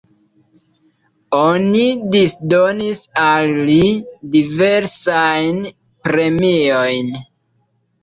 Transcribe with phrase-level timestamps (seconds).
[1.39, 1.83] Oni
[2.15, 3.79] disdonis al li
[4.39, 5.65] diversajn
[6.11, 7.19] premiojn.